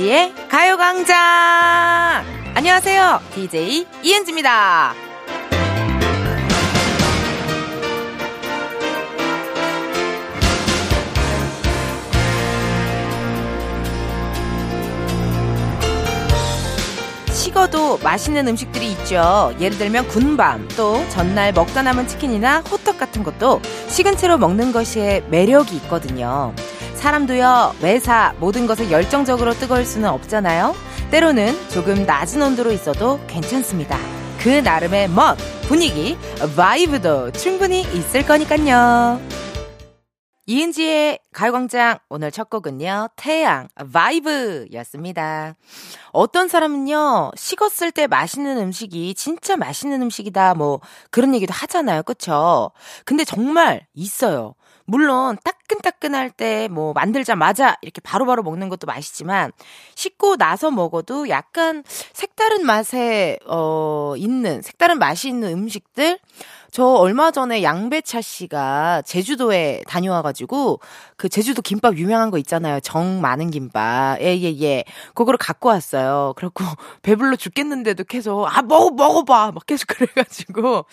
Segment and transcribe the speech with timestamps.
[0.00, 1.16] 이은지의 가요광장!
[2.54, 3.20] 안녕하세요.
[3.34, 4.94] DJ 이은지입니다.
[17.32, 19.54] 식어도 맛있는 음식들이 있죠.
[19.60, 25.22] 예를 들면 군밤, 또 전날 먹다 남은 치킨이나 호떡 같은 것도 식은 채로 먹는 것에
[25.28, 26.54] 매력이 있거든요.
[27.00, 30.74] 사람도요, 매사 모든 것을 열정적으로 뜨거울 수는 없잖아요.
[31.10, 33.98] 때로는 조금 낮은 온도로 있어도 괜찮습니다.
[34.38, 36.18] 그 나름의 멋, 분위기,
[36.54, 39.18] 바이브도 충분히 있을 거니까요.
[40.44, 45.54] 이은지의 가요광장 오늘 첫 곡은요, 태양, 바이브였습니다.
[46.12, 52.02] 어떤 사람은요, 식었을 때 맛있는 음식이 진짜 맛있는 음식이다, 뭐, 그런 얘기도 하잖아요.
[52.02, 52.72] 그쵸?
[53.06, 54.54] 근데 정말 있어요.
[54.90, 59.52] 물론 따끈따끈할 때 뭐 만들자마자 이렇게 바로바로 바로 먹는 것도 맛있지만
[59.94, 66.18] 식고 나서 먹어도 약간 색다른 맛에 어 있는 색다른 맛이 있는 음식들
[66.70, 70.78] 저 얼마 전에 양배차 씨가 제주도에 다녀와가지고
[71.16, 72.78] 그 제주도 김밥 유명한 거 있잖아요.
[72.80, 74.18] 정 많은 김밥.
[74.20, 74.84] 예, 예, 예.
[75.14, 76.32] 그거를 갖고 왔어요.
[76.36, 76.64] 그래갖고
[77.02, 79.50] 배불러 죽겠는데도 계속 아, 먹어, 먹어봐.
[79.52, 80.84] 막 계속 그래가지고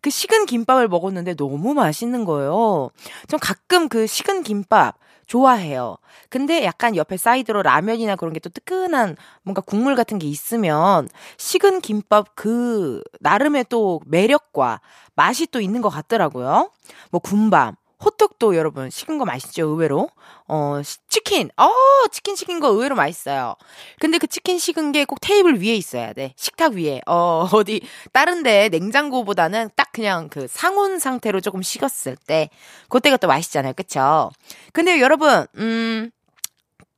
[0.00, 2.90] 그 식은 김밥을 먹었는데 너무 맛있는 거예요.
[3.28, 5.96] 전 가끔 그 식은 김밥 좋아해요.
[6.28, 11.80] 근데 약간 옆에 사이드로 라면이나 그런 게 또 뜨끈한 뭔가 국물 같은 게 있으면 식은
[11.82, 14.80] 김밥 그 나름의 또 매력과
[15.14, 16.70] 맛이 또 있는 것 같더라고요.
[17.10, 20.08] 뭐 군밤, 호떡도 여러분 식은 거 맛있죠 의외로?
[20.48, 21.50] 어 치킨.
[21.56, 21.70] 어
[22.10, 23.56] 치킨 식은 거 의외로 맛있어요.
[23.98, 26.32] 근데 그 치킨 식은 게 꼭 테이블 위에 있어야 돼.
[26.36, 27.00] 식탁 위에.
[27.06, 32.48] 어 어디 다른데 냉장고보다는 딱 그냥 그 상온 상태로 조금 식었을 때
[32.88, 33.74] 그때가 또 맛있잖아요.
[33.74, 34.30] 그쵸?
[34.72, 36.10] 근데 여러분 음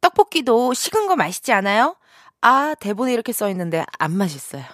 [0.00, 1.96] 떡볶이도 식은 거 맛있지 않아요?
[2.40, 4.64] 아 대본에 이렇게 써 있는데 안 맛있어요.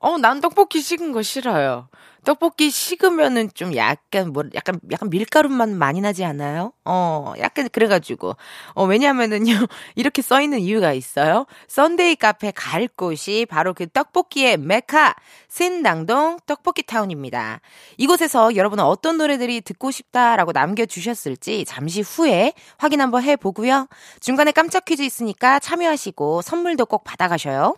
[0.00, 1.88] 어 난 떡볶이 식은 거 싫어요
[2.24, 6.72] 떡볶이 식으면은 좀 약간 뭐 약간 약간 밀가루 맛 많이 나지 않아요?
[6.84, 8.36] 어, 약간 그래가지고
[8.74, 9.52] 어 왜냐하면은요
[9.94, 11.46] 이렇게 써 있는 이유가 있어요.
[11.68, 15.14] 썬데이 카페 갈 곳이 바로 그 떡볶이의 메카
[15.48, 17.60] 신당동 떡볶이 타운입니다.
[17.98, 23.88] 이곳에서 여러분은 어떤 노래들이 듣고 싶다라고 남겨주셨을지 잠시 후에 확인 한번 해보고요.
[24.20, 27.74] 중간에 깜짝 퀴즈 있으니까 참여하시고 선물도 꼭 받아가셔요.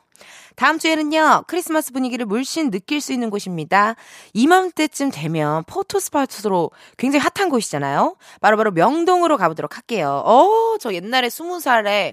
[0.57, 3.95] 다음 주에는요, 크리스마스 분위기를 물씬 느낄 수 있는 곳입니다.
[4.37, 8.17] 이맘때쯤 되면 포토스팟으로 굉장히 핫한 곳이잖아요?
[8.43, 10.23] 바로바로 바로 명동으로 가보도록 할게요.
[10.27, 12.13] 어, 저 옛날에 스무 살에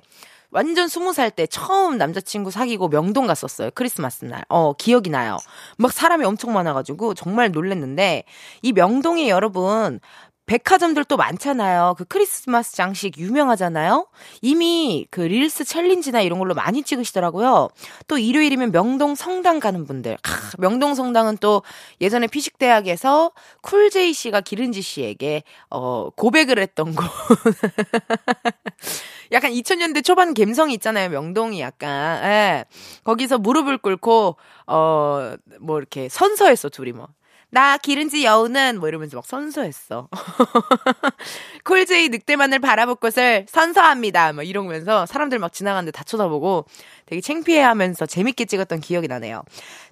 [0.50, 3.72] 완전 스무 살 때 처음 남자친구 사귀고 명동 갔었어요.
[3.74, 4.46] 크리스마스 날.
[4.50, 5.38] 어, 기억이 나요.
[5.78, 8.24] 막 사람이 엄청 많아가지고 정말 놀랬는데,
[8.62, 10.00] 이 명동에 여러분,
[10.46, 11.96] 백화점들도 많잖아요.
[11.98, 14.08] 그 크리스마스 장식 유명하잖아요.
[14.42, 17.70] 이미 그 릴스 챌린지나 이런 걸로 많이 찍으시더라고요.
[18.08, 20.18] 또 일요일이면 명동 성당 가는 분들.
[20.22, 21.64] 아, 명동 성당은 또
[22.02, 23.32] 예전에 피식대학에서
[23.62, 27.06] 쿨제이 씨가 기른지 씨에게 어 고백을 했던 곳.
[29.32, 31.10] 약간 2000년대 초반 감성이 있잖아요.
[31.10, 32.24] 명동이 약간.
[32.24, 32.66] 예.
[33.04, 34.38] 거기서 무릎을 꿇고
[34.68, 37.08] 어 뭐 이렇게 선서했어 둘이 뭐.
[37.54, 40.10] 나 기른지 여우는 뭐 이러면서 막 선서했어.
[41.66, 44.34] 콜제이 늑대만을 바라볼 것을 선서합니다.
[44.34, 46.66] 막 이러면서 사람들 막 지나가는데 다 쳐다보고
[47.06, 49.44] 되게 창피해하면서 재밌게 찍었던 기억이 나네요.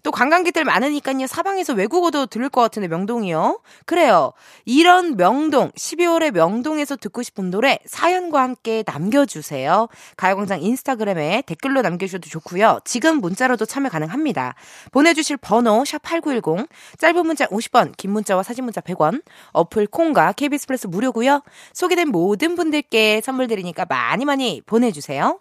[0.03, 1.27] 또 관광객들 많으니까요.
[1.27, 3.59] 사방에서 외국어도 들을 것 같은데 명동이요.
[3.85, 4.33] 그래요.
[4.65, 9.87] 이런 명동 12월에 명동에서 듣고 싶은 노래 사연과 함께 남겨주세요.
[10.17, 12.79] 가요광장 인스타그램에 댓글로 남겨주셔도 좋고요.
[12.85, 14.55] 지금 문자로도 참여 가능합니다.
[14.91, 16.67] 보내주실 번호 샵 #8910
[16.97, 19.21] 짧은 문자 50원, 긴 문자와 사진 문자 100원.
[19.51, 21.41] 어플 콩과 KBS 플러스 무료고요.
[21.73, 25.39] 소개된 모든 분들께 선물 드리니까 많이 많이 보내주세요.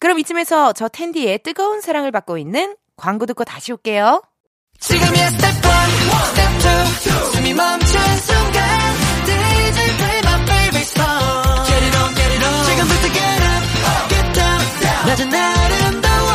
[0.00, 4.22] 그럼 이쯤에서 저 텐디의 뜨거운 사랑을 받고 있는 광고 듣고 다시 올게요.
[4.80, 5.60] 지금이야 스텝 1,
[6.26, 6.50] 스텝
[7.06, 8.62] 2, 숨이 멈춘 순간
[9.24, 11.66] DJ play my favorite song.
[11.66, 12.64] Get it on, get it on.
[12.64, 14.58] 지금부터 get up, get down.
[15.08, 16.28] 낮은 아름다워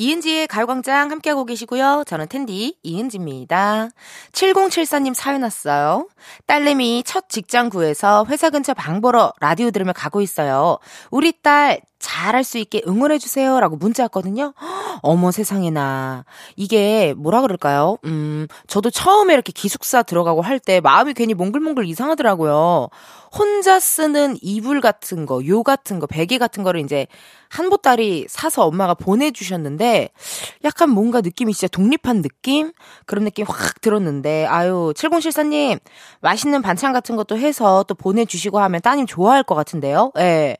[0.00, 2.04] 이은지의 가요광장 함께하고 계시고요.
[2.06, 3.90] 저는 텐디 이은지입니다.
[4.32, 6.08] 7074님 사연 왔어요.
[6.46, 10.78] 딸내미 첫 직장 구해서 회사 근처 방 보러 라디오 들으며 가고 있어요.
[11.10, 13.60] 우리 딸 잘할 수 있게 응원해주세요.
[13.60, 14.54] 라고 문자 왔거든요.
[15.02, 16.24] 어머 세상에나.
[16.56, 17.96] 이게 뭐라 그럴까요?
[18.04, 22.88] 음, 저도 처음에 이렇게 기숙사 들어가고 할 때 마음이 괜히 몽글몽글 이상하더라고요.
[23.32, 27.06] 혼자 쓰는 이불 같은 거, 요 같은 거, 베개 같은 거를 이제
[27.48, 30.10] 한 보따리 사서 엄마가 보내주셨는데
[30.64, 32.72] 약간 뭔가 느낌이 진짜 독립한 느낌?
[33.06, 35.78] 그런 느낌 확 들었는데 아유 7074님
[36.20, 40.12] 맛있는 반찬 같은 것도 해서 또 보내주시고 하면 따님 좋아할 것 같은데요?
[40.18, 40.56] 예.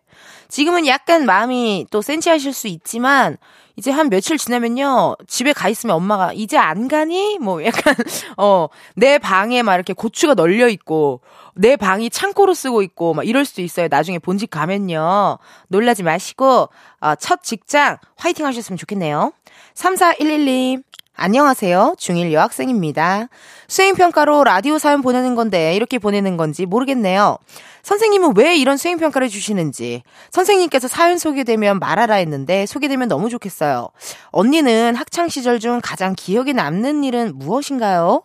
[0.51, 0.55] 네.
[0.55, 3.37] 지금은 약간 마음이 또 센치하실 수 있지만
[3.77, 5.17] 이제 한 며칠 지나면요.
[5.27, 7.39] 집에 가 있으면 엄마가 이제 안 가니?
[7.39, 7.95] 뭐 약간
[8.37, 11.21] 어, 내 방에 막 이렇게 고추가 널려 있고
[11.55, 13.89] 내 방이 창고로 쓰고 있고 막 이럴 수도 있어요.
[13.89, 15.39] 나중에 본집 가면요.
[15.69, 16.69] 놀라지 마시고
[17.01, 19.33] 어, 첫 직장 화이팅 하셨으면 좋겠네요.
[19.75, 20.83] 3411님
[21.23, 21.97] 안녕하세요.
[21.99, 23.29] 중1 여학생입니다.
[23.69, 27.37] 수행평가로 라디오 사연 보내는 건데 이렇게 보내는 건지 모르겠네요.
[27.83, 30.03] 선생님은 왜 이런 수행평가를 주시는지.
[30.31, 33.91] 선생님께서 사연 소개되면 말하라 했는데 소개되면 너무 좋겠어요.
[34.31, 38.23] 언니는 학창시절 중 가장 기억에 남는 일은 무엇인가요?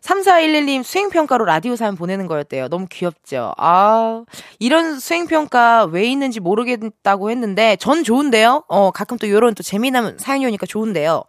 [0.00, 2.66] 3411님 수행평가로 라디오 사연 보내는 거였대요.
[2.66, 3.52] 너무 귀엽죠?
[3.56, 4.24] 아,
[4.58, 8.64] 이런 수행평가 왜 있는지 모르겠다고 했는데, 전 좋은데요?
[8.66, 11.22] 어, 가끔 또 요런 또 재미난 사연이 오니까 좋은데요.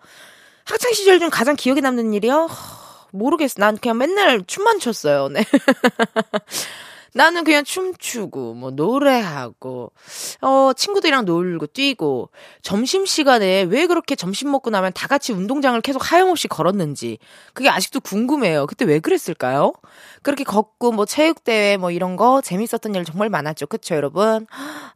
[0.65, 2.49] 학창 시절 중 가장 기억에 남는 일이요?
[3.11, 3.55] 모르겠어.
[3.59, 5.29] 난 그냥 맨날 춤만 췄어요.
[5.29, 5.43] 네.
[7.13, 9.93] 나는 그냥 춤추고, 뭐, 노래하고,
[10.41, 12.29] 어, 친구들이랑 놀고, 뛰고,
[12.61, 17.19] 점심 시간에 왜 그렇게 점심 먹고 나면 다 같이 운동장을 계속 하염없이 걸었는지,
[17.53, 18.67] 그게 아직도 궁금해요.
[18.67, 19.71] 그때 왜 그랬을까요?
[20.23, 23.67] 그렇게 걷고, 뭐, 체육 대회, 뭐, 이런 거 재밌었던 일 정말 많았죠.
[23.67, 24.45] 그쵸, 여러분?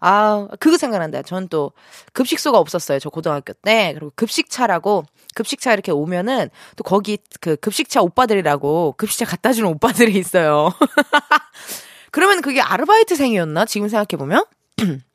[0.01, 1.21] 아, 그거 생각난다.
[1.21, 1.71] 전 또,
[2.11, 2.99] 급식소가 없었어요.
[2.99, 3.93] 저 고등학교 때.
[3.93, 5.05] 그리고 급식차라고,
[5.39, 10.73] 급식차 이렇게 오면은, 또 거기 그 급식차 오빠들이라고, 급식차 갖다 주는 오빠들이 있어요.
[12.11, 13.63] 그러면 그게 아르바이트생이었나?
[13.65, 14.43] 지금 생각해보면?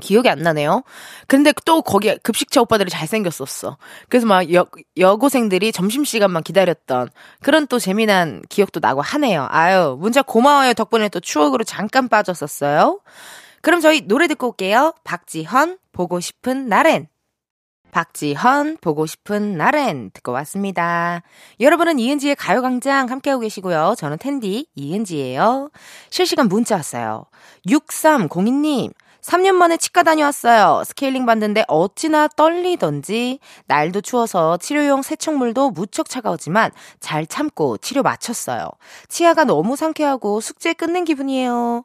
[0.00, 0.82] 기억이 안 나네요.
[1.26, 3.76] 근데 또 거기 급식차 오빠들이 잘생겼었어.
[4.08, 7.10] 그래서 막 여, 여고생들이 점심시간만 기다렸던
[7.42, 9.46] 그런 또 재미난 기억도 나고 하네요.
[9.50, 10.74] 아유, 문자 고마워요.
[10.74, 13.00] 덕분에 또 추억으로 잠깐 빠졌었어요.
[13.62, 14.94] 그럼 저희 노래 듣고 올게요.
[15.04, 17.08] 박지헌, 보고 싶은 날엔.
[17.90, 21.22] 박지헌 보고 싶은 날엔 듣고 왔습니다.
[21.60, 23.94] 여러분은 이은지의 가요광장 함께하고 계시고요.
[23.96, 25.70] 저는 텐디 이은지예요.
[26.10, 27.26] 실시간 문자 왔어요.
[27.66, 28.92] 6302님
[29.26, 30.84] 3년 만에 치과 다녀왔어요.
[30.86, 38.70] 스케일링 받는데 어찌나 떨리던지 날도 추워서 치료용 세척물도 무척 차가웠지만 잘 참고 치료 마쳤어요.
[39.08, 41.82] 치아가 너무 상쾌하고 숙제 끝낸 기분이에요.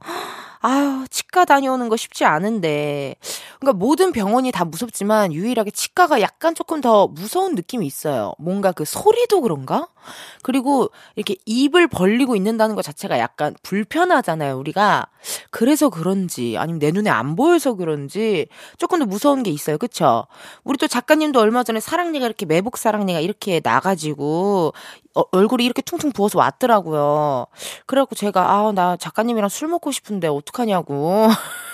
[0.64, 3.16] 아유, 치과 다녀오는 거 쉽지 않은데.
[3.60, 8.34] 그러니까 모든 병원이 다 무섭지만 유일하게 치과가 약간 조금 더 무서운 느낌이 있어요.
[8.38, 9.88] 뭔가 그 소리도 그런가?
[10.44, 15.08] 그리고 이렇게 입을 벌리고 있는다는 것 자체가 약간 불편하잖아요, 우리가.
[15.50, 18.48] 그래서 그런지, 아니면 내 눈에 안 보여서 그런지
[18.78, 20.26] 조금 더 무서운 게 있어요, 그쵸?
[20.64, 24.74] 우리 또 작가님도 얼마 전에 사랑니가 이렇게 매복 사랑니가 이렇게 나가지고
[25.16, 27.48] 어, 얼굴이 이렇게 퉁퉁 부어서 왔더라고요.
[27.86, 31.28] 그래갖고 제가, 아, 나 작가님이랑 술 먹고 싶은데 어떡하냐고.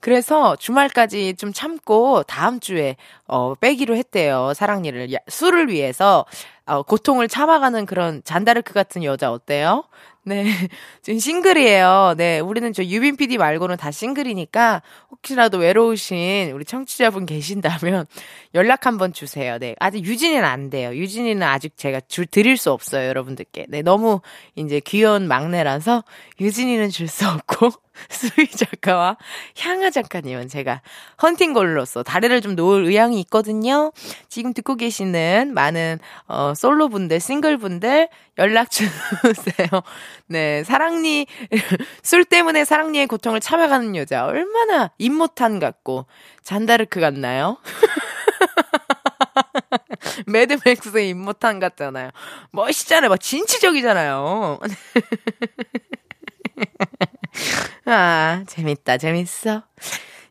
[0.00, 2.96] 그래서 주말까지 좀 참고 다음 주에
[3.26, 4.52] 어 빼기로 했대요.
[4.54, 6.26] 사랑니를 술을 위해서
[6.66, 9.84] 어 고통을 참아가는 그런 잔다르크 같은 여자 어때요?
[10.26, 10.44] 네.
[11.02, 12.14] 지금 싱글이에요.
[12.16, 12.40] 네.
[12.40, 18.06] 우리는 저 유빈 PD 말고는 다 싱글이니까 혹시라도 외로우신 우리 청취자분 계신다면
[18.54, 19.58] 연락 한번 주세요.
[19.58, 19.74] 네.
[19.80, 20.94] 아직 유진이는 안 돼요.
[20.94, 23.06] 유진이는 아직 제가 줄 드릴 수 없어요.
[23.08, 23.66] 여러분들께.
[23.68, 23.82] 네.
[23.82, 24.20] 너무
[24.56, 26.04] 이제 귀여운 막내라서
[26.40, 27.70] 유진이는 줄 수 없고
[28.08, 29.16] 수희 작가와
[29.58, 30.82] 향아 작가님은 제가
[31.22, 33.92] 헌팅걸로서 다리를 좀 놓을 의향이 있거든요.
[34.28, 38.08] 지금 듣고 계시는 많은 어, 솔로분들, 싱글분들
[38.38, 39.68] 연락 주세요.
[40.26, 41.26] 네, 사랑니
[42.02, 46.06] 술 때문에 사랑니의 고통을 참아가는 여자 얼마나 임모탄 같고
[46.42, 47.58] 잔다르크 같나요?
[50.26, 52.10] 매드맥스의 임모탄 같잖아요.
[52.50, 53.08] 멋있잖아요.
[53.08, 54.58] 막 진취적이잖아요.
[57.86, 59.62] 아, 재밌다, 재밌어.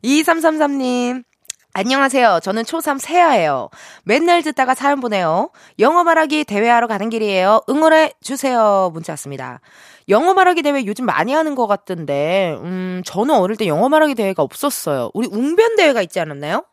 [0.03, 1.23] 2333님.
[1.75, 2.39] 안녕하세요.
[2.43, 3.69] 저는 초3 세아예요.
[4.03, 5.49] 맨날 듣다가 사연 보내요.
[5.79, 7.61] 영어 말하기 대회하러 가는 길이에요.
[7.69, 8.91] 응원해 주세요.
[8.93, 9.59] 문자 왔습니다.
[10.09, 14.43] 영어 말하기 대회 요즘 많이 하는 것 같던데, 음, 저는 어릴 때 영어 말하기 대회가
[14.43, 15.11] 없었어요.
[15.13, 16.63] 우리 웅변 대회가 있지 않았나요?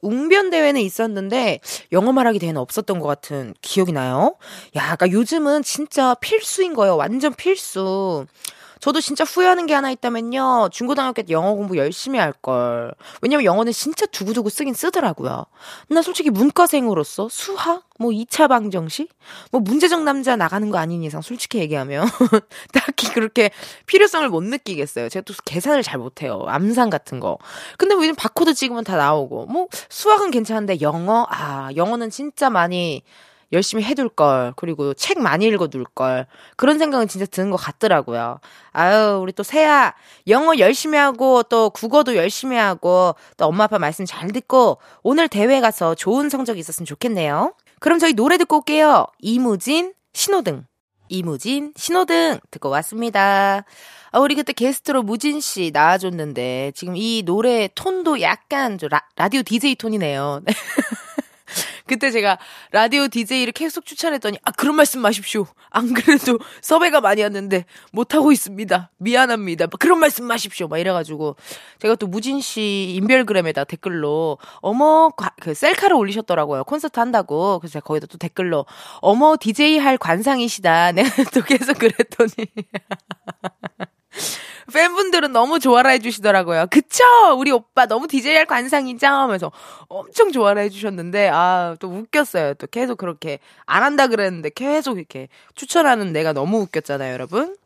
[0.00, 1.60] 웅변 대회는 있었는데
[1.92, 4.36] 영어 말하기 대회는 없었던 것 같은 기억이 나요.
[4.76, 6.96] 야, 그러니까 요즘은 진짜 필수인 거예요.
[6.96, 8.26] 완전 필수.
[8.80, 10.68] 저도 진짜 후회하는 게 하나 있다면요.
[10.72, 12.94] 중고등학교 때 영어 공부 열심히 할 걸.
[13.22, 15.46] 왜냐면 영어는 진짜 두고두고 쓰긴 쓰더라고요.
[15.88, 19.10] 나 솔직히 문과생으로서 수학, 뭐 2차 방정식,
[19.50, 22.06] 뭐 문제적 남자 나가는 거 아닌 이상 솔직히 얘기하면
[22.72, 23.50] 딱히 그렇게
[23.86, 25.08] 필요성을 못 느끼겠어요.
[25.08, 26.44] 제가 또 계산을 잘 못해요.
[26.46, 27.38] 암산 같은 거.
[27.76, 29.46] 근데 뭐 요즘 바코드 찍으면 다 나오고.
[29.46, 33.02] 뭐 수학은 괜찮은데 영어, 아, 영어는 진짜 많이
[33.52, 36.26] 열심히 해둘 걸, 그리고 책 많이 읽어둘 걸,
[36.56, 38.40] 그런 생각은 진짜 드는 것 같더라고요.
[38.72, 39.94] 아유, 우리 또 세아,
[40.26, 45.60] 영어 열심히 하고, 또 국어도 열심히 하고, 또 엄마 아빠 말씀 잘 듣고, 오늘 대회
[45.60, 47.54] 가서 좋은 성적이 있었으면 좋겠네요.
[47.80, 49.06] 그럼 저희 노래 듣고 올게요.
[49.18, 50.66] 이무진, 신호등.
[51.08, 53.64] 이무진, 신호등 듣고 왔습니다.
[54.10, 59.76] 아, 우리 그때 게스트로 무진 씨 나와줬는데, 지금 이 노래 톤도 약간 라, 라디오 DJ
[59.76, 60.42] 톤이네요.
[61.88, 62.38] 그때 제가
[62.70, 65.46] 라디오 DJ를 계속 추천했더니, 아, 그런 말씀 마십시오.
[65.70, 68.92] 안 그래도 섭외가 많이 왔는데, 못 하고 있습니다.
[68.98, 69.66] 미안합니다.
[69.78, 70.68] 그런 말씀 마십시오.
[70.68, 71.36] 막 이래가지고,
[71.80, 76.64] 제가 또 무진 씨 인별그램에다 댓글로, 어머, 그 셀카를 올리셨더라고요.
[76.64, 77.58] 콘서트 한다고.
[77.58, 78.66] 그래서 제가 거기다 또 댓글로,
[79.00, 80.92] 어머, DJ 할 관상이시다.
[80.98, 82.46] 내가 또 계속 그랬더니.
[84.72, 86.66] 팬분들은 너무 좋아라 해주시더라고요.
[86.70, 87.04] 그쵸?
[87.36, 89.06] 우리 오빠 너무 DJ 할 관상이죠?
[89.06, 89.50] 하면서
[89.88, 92.54] 엄청 좋아라 해주셨는데, 아, 또 웃겼어요.
[92.54, 97.56] 또 계속 그렇게 안 한다 그랬는데 계속 이렇게 추천하는 내가 너무 웃겼잖아요, 여러분.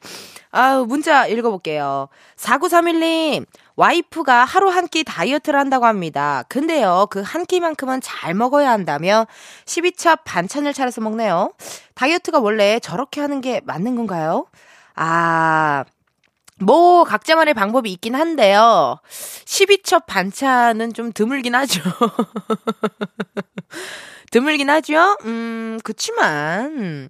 [0.51, 2.09] 아우, 문자 읽어볼게요.
[2.37, 6.45] 4931님, 와이프가 하루 한 끼 다이어트를 한다고 합니다.
[6.49, 9.27] 근데요, 그 한 끼만큼은 잘 먹어야 한다며
[9.65, 11.53] 12첩 반찬을 차려서 먹네요.
[11.95, 14.47] 다이어트가 원래 저렇게 하는 게 맞는 건가요?
[14.95, 15.85] 아,
[16.61, 18.99] 뭐 각자만의 방법이 있긴 한데요.
[19.45, 21.83] 12첩 반찬은 좀 드물긴 하죠.
[24.31, 25.17] 드물긴 하죠?
[25.25, 27.09] 음, 그치만,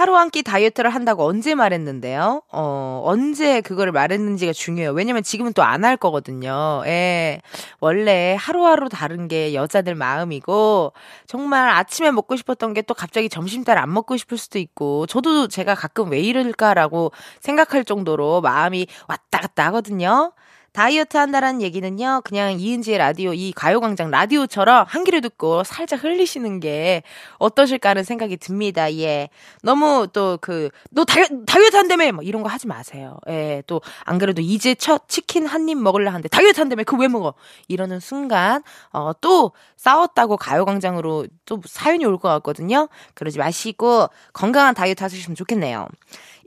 [0.00, 2.42] 하루 한 끼 다이어트를 한다고 언제 말했는데요?
[2.52, 4.92] 어, 언제 그거를 말했는지가 중요해요.
[4.92, 6.82] 왜냐면 지금은 또 안 할 거거든요.
[6.86, 7.40] 예.
[7.80, 10.92] 원래 하루하루 다른 게 여자들 마음이고,
[11.26, 15.48] 정말 아침에 먹고 싶었던 게 또 갑자기 점심 때 안 먹고 싶을 수도 있고, 저도
[15.48, 20.32] 제가 가끔 왜 이럴까라고 생각할 정도로 마음이 왔다 갔다 하거든요.
[20.72, 27.02] 다이어트 한다라는 얘기는요, 그냥 이은지의 라디오, 이 가요광장 라디오처럼 한 귀로 듣고 살짝 흘리시는 게
[27.38, 28.92] 어떠실까 하는 생각이 듭니다.
[28.94, 29.28] 예.
[29.62, 32.12] 너무 또 그, 너 다이, 다이어트 한다며!
[32.12, 33.18] 뭐 이런 거 하지 마세요.
[33.28, 33.62] 예.
[33.66, 36.84] 또, 안 그래도 이제 첫 치킨 한 입 먹을라 하는데 다이어트 한다며!
[36.84, 37.34] 그 왜 먹어?
[37.68, 38.62] 이러는 순간,
[38.92, 42.88] 어, 또 싸웠다고 가요광장으로 또 사연이 올 것 같거든요.
[43.14, 45.86] 그러지 마시고 건강한 다이어트 하시면 좋겠네요.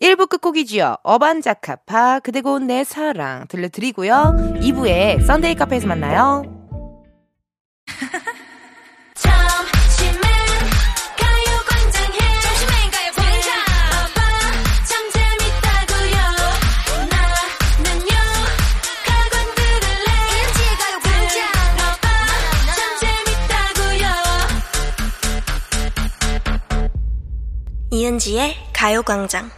[0.02, 0.98] 1부 끝곡이지요.
[1.04, 4.13] 어반자카파 그대 고운 내 사랑 들려드리고요.
[4.14, 6.44] 2부에 썬데이 카페에서 만나요.
[27.92, 29.52] 이은지의 가요광장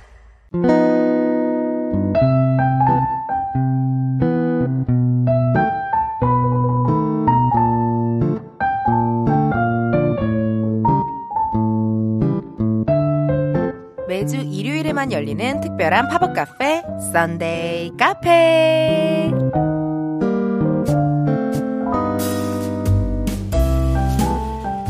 [15.05, 16.83] 일요일에만 열리는 특별한 팝업 카페,
[17.13, 19.31] 썬데이 카페.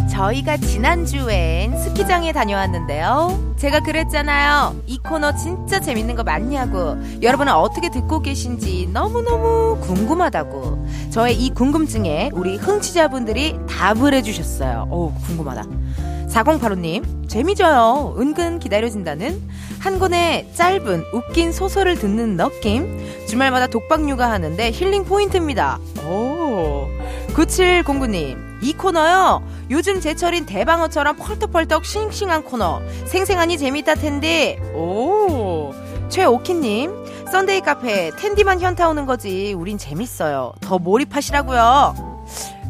[0.09, 3.53] 저희가 지난주엔 스키장에 다녀왔는데요.
[3.57, 4.75] 제가 그랬잖아요.
[4.87, 6.97] 이 코너 진짜 재밌는 거 맞냐고.
[7.21, 10.87] 여러분은 어떻게 듣고 계신지 너무너무 궁금하다고.
[11.11, 14.87] 저의 이 궁금증에 우리 흥취자분들이 답을 해주셨어요.
[14.89, 16.14] 오, 궁금하다.
[16.35, 18.15] 4085님, 재미져요.
[18.17, 19.41] 은근 기다려진다는
[19.79, 22.99] 한 권의 짧은 웃긴 소설을 듣는 느낌.
[23.27, 25.79] 주말마다 독박 육아하는데 힐링 포인트입니다.
[26.05, 26.87] 오.
[27.29, 29.43] 9709님, 이 코너요.
[29.69, 32.81] 요즘 제철인 대방어처럼 펄떡펄떡 싱싱한 코너.
[33.05, 34.57] 생생하니 재밌다 텐디.
[34.73, 35.73] 오.
[36.09, 36.91] 최오키님,
[37.31, 39.53] 썬데이 카페 텐디만 현타 오는 거지.
[39.53, 40.53] 우린 재밌어요.
[40.59, 42.15] 더 몰입하시라고요.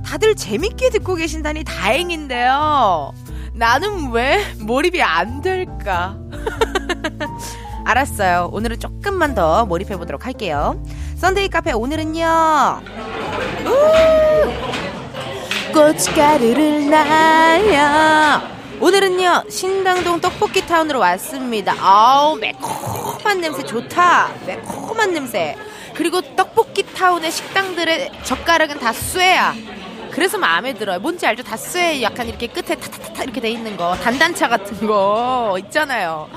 [0.05, 3.11] 다들 재밌게 듣고 계신다니 다행인데요.
[3.55, 6.17] 나는 왜 몰입이 안 될까?
[7.85, 8.49] 알았어요.
[8.51, 10.83] 오늘은 조금만 더 몰입해 보도록 할게요.
[11.17, 12.81] 썬데이 카페 오늘은요.
[15.73, 18.41] 고춧가루를 날려.
[18.81, 21.75] 오늘은요 신당동 떡볶이 타운으로 왔습니다.
[21.79, 24.31] 아우 매콤한 냄새 좋다.
[24.45, 25.55] 매콤한 냄새.
[25.93, 29.53] 그리고 떡볶이 타운의 식당들의 젓가락은 다 쇠야.
[30.15, 30.99] 그래서 마음에 들어요.
[30.99, 31.43] 뭔지 알죠?
[31.43, 33.95] 다스에 약간 이렇게 끝에 타타타타 이렇게 돼 있는 거.
[33.95, 36.29] 단단차 같은 거 있잖아요.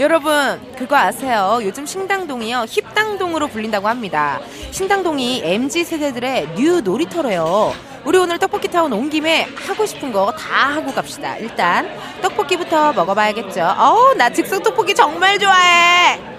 [0.00, 1.60] 여러분 그거 아세요?
[1.62, 4.40] 요즘 신당동이요 힙당동으로 불린다고 합니다.
[4.72, 7.72] 신당동이 MZ 세대들의 new 놀이터래요.
[8.04, 11.36] 우리 오늘 떡볶이 타운 온 김에 하고 싶은 거 다 하고 갑시다.
[11.36, 11.88] 일단
[12.20, 13.76] 떡볶이부터 먹어봐야겠죠.
[13.78, 16.33] 어우 나 즉석 떡볶이 정말 좋아해.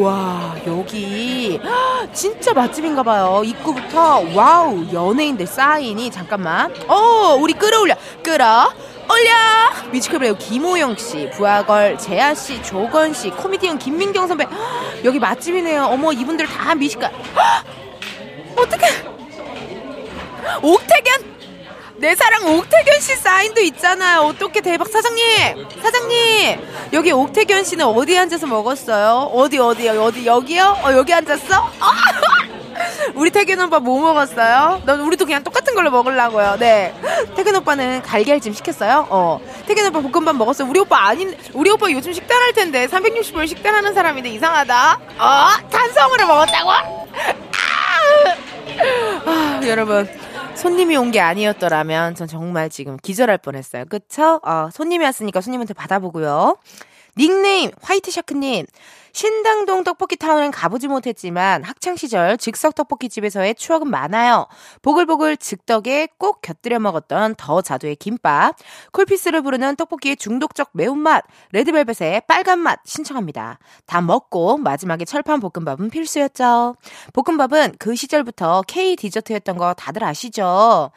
[0.00, 1.60] 와 여기
[2.12, 3.42] 진짜 맛집인가 봐요.
[3.44, 6.74] 입구부터 wow 연예인들 사인이 잠깐만.
[6.88, 8.72] 어 우리 끌어올려 끌어
[9.10, 9.90] 올려!
[9.92, 14.46] 뮤지컬 배우 김호영 씨, 브아걸 제아 씨, 조권 씨, 코미디언 김민경 선배.
[15.04, 15.84] 여기 맛집이네요.
[15.84, 17.10] 어머, 이분들 다 뮤지컬.
[18.56, 18.86] 어떡해.
[20.62, 21.33] 옥택연!
[22.04, 24.20] 내 사랑 옥택연 씨 사인도 있잖아요.
[24.24, 25.24] 어떻게 대박 사장님,
[25.82, 26.60] 사장님
[26.92, 29.30] 여기 옥택연 씨는 어디 앉아서 먹었어요?
[29.32, 30.02] 어디 어디요?
[30.02, 30.80] 어디 여기요?
[30.84, 31.70] 어 여기 앉았어?
[33.16, 34.82] 우리 택연 오빠 뭐 먹었어요?
[34.84, 36.58] 넌 우리도 그냥 똑같은 걸로 먹으려고요.
[36.58, 36.92] 네.
[37.36, 39.06] 태균 오빠는 갈기알찜 시켰어요?
[39.08, 39.40] 어.
[39.66, 40.68] 태균 오빠 볶음밥 먹었어요?
[40.68, 45.00] 우리 오빠 아닌, 우리 오빠 요즘 식단 할 텐데, 360원 식단 하는 사람인데 이상하다?
[45.18, 45.48] 어?
[45.70, 46.70] 탄성으로 먹었다고?
[46.70, 46.84] 아!
[49.24, 50.23] 아, 여러분.
[50.54, 53.84] 손님이 온 게 아니었더라면 전 정말 지금 기절할 뻔했어요.
[53.88, 54.40] 그쵸?
[54.44, 56.56] 어, 손님이 왔으니까 손님한테 받아보고요.
[57.16, 58.66] 닉네임 화이트 샤크님
[59.14, 64.48] 신당동 떡볶이 타운은 가보지 못했지만 학창 시절 즉석 떡볶이 집에서의 추억은 많아요.
[64.82, 68.56] 보글보글 즉덕에 꼭 곁들여 먹었던 더 자두의 김밥,
[68.90, 73.60] 콜피스를 부르는 떡볶이의 중독적 매운맛, 레드벨벳의 빨간맛 신청합니다.
[73.86, 76.74] 다 먹고 마지막에 철판 볶음밥은 필수였죠.
[77.12, 80.90] 볶음밥은 그 시절부터 K 디저트였던 거 다들 아시죠?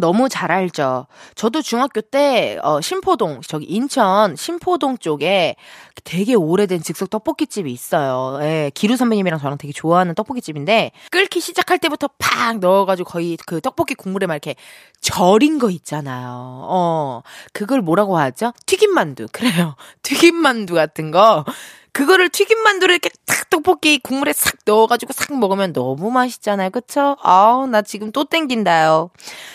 [0.00, 1.06] 너무 잘 알죠.
[1.34, 5.56] 저도 중학교 때, 어, 신포동, 저기 인천 신포동 쪽에
[6.04, 8.38] 되게 오래된 즉석 떡볶이집이 있어요.
[8.42, 13.94] 예, 기루 선배님이랑 저랑 되게 좋아하는 떡볶이집인데, 끓기 시작할 때부터 팍 넣어가지고 거의 그 떡볶이
[13.94, 14.56] 국물에 막 이렇게
[15.00, 16.28] 절인 거 있잖아요.
[16.32, 18.52] 어, 그걸 뭐라고 하죠?
[18.66, 19.28] 튀김만두.
[19.32, 19.76] 그래요.
[20.02, 21.44] 튀김만두 같은 거.
[21.92, 26.70] 그거를 튀김 만두를 이렇게 탁 떡볶이 국물에 싹 넣어가지고 싹 먹으면 너무 맛있잖아요.
[26.70, 27.16] 그쵸?
[27.22, 29.10] 아우, 나 지금 또 땡긴다요.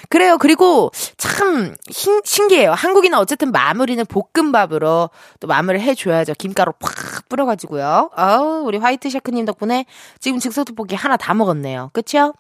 [0.09, 0.37] 그래요.
[0.37, 2.71] 그리고 참 신, 신기해요.
[2.73, 6.33] 한국인은 어쨌든 마무리는 볶음밥으로 또 마무리를 해줘야죠.
[6.37, 8.11] 김가루 팍 뿌려가지고요.
[8.15, 9.85] 아우, 우리 화이트 샤크님 덕분에
[10.19, 11.91] 지금 즉석 떡볶이 하나 다 먹었네요.
[11.93, 12.33] 그쵸?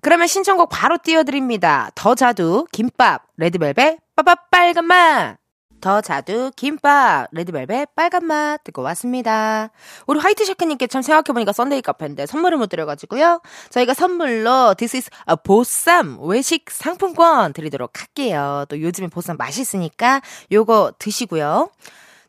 [0.00, 1.90] 그러면 신청곡 바로 띄워드립니다.
[1.94, 5.41] 더 자두, 김밥, 레드벨벳, 빠빠 빨간맛.
[5.82, 9.70] 더 자두, 김밥, 레드벨벳, 빨간맛 듣고 왔습니다.
[10.06, 13.42] 우리 화이트 샤크님께 참 생각해보니까 썬데이 카페인데 선물을 못 드려가지고요.
[13.68, 18.64] 저희가 선물로 This is a 보쌈 외식 상품권 드리도록 할게요.
[18.68, 21.68] 또 요즘에 보쌈 맛있으니까 요거 드시고요.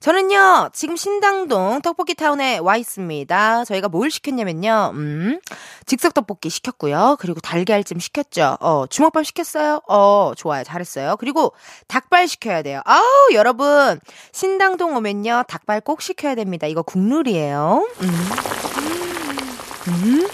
[0.04, 3.64] 저는요, 지금 신당동 떡볶이 타운에 와 있습니다.
[3.64, 5.40] 저희가 뭘 시켰냐면요, 음,
[5.86, 7.16] 즉석 떡볶이 시켰고요.
[7.22, 8.58] 그리고 달걀찜 시켰죠.
[8.60, 9.80] 어, 주먹밥 시켰어요?
[9.88, 10.66] 어, 좋아요.
[10.66, 11.16] 잘했어요.
[11.22, 11.54] 그리고
[11.88, 12.82] 닭발 시켜야 돼요.
[12.84, 13.98] 아우, 여러분.
[14.34, 16.68] 신당동 오면요, 닭발 꼭 시켜야 됩니다.
[16.68, 17.88] 이거 국룰이에요.
[18.02, 18.28] 음.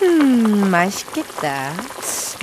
[0.01, 1.73] 음, 맛있겠다.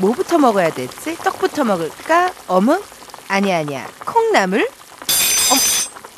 [0.01, 1.17] 뭐부터 먹어야 되지?
[1.17, 2.31] 떡부터 먹을까?
[2.47, 2.85] 어묵?
[3.27, 3.85] 아니야, 아니야.
[4.05, 4.69] 콩나물?